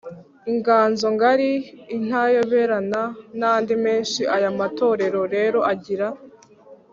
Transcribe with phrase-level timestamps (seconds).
[0.51, 1.51] inganzo ngari,
[1.95, 3.01] intayoberana
[3.39, 6.07] n’andi menshi aya matorero rero agira